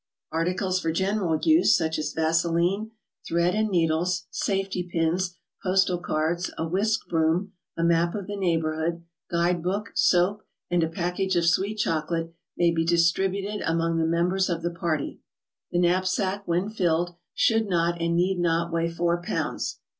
Articles 0.31 0.79
for 0.81 0.91
general 0.91 1.37
use, 1.43 1.77
such 1.77 1.99
as 1.99 2.11
vaseline, 2.13 2.89
thread 3.27 3.53
and 3.53 3.69
needles, 3.69 4.25
safety 4.31 4.81
pins, 4.91 5.37
postal 5.61 5.99
cards, 5.99 6.49
a 6.57 6.67
whisk 6.67 7.07
broom, 7.07 7.51
a 7.77 7.83
map 7.83 8.15
of 8.15 8.25
the 8.25 8.35
neighborhood, 8.35 9.03
guide 9.29 9.61
book, 9.61 9.91
soap, 9.93 10.41
and 10.71 10.81
a 10.81 10.87
package 10.89 11.35
of 11.35 11.45
sweet 11.45 11.75
chocolate, 11.77 12.33
may 12.57 12.71
be 12.71 12.83
distributed 12.83 13.61
among 13.63 13.99
the 13.99 14.05
members 14.07 14.49
of 14.49 14.63
the 14.63 14.71
party. 14.71 15.19
The 15.69 15.77
knapsack, 15.77 16.47
when 16.47 16.71
filled, 16.71 17.13
should 17.35 17.67
not 17.67 18.01
and 18.01 18.15
need 18.15 18.39
not 18.39 18.73
weigh 18.73 18.89
four 18.89 19.21
pounds. 19.21 19.81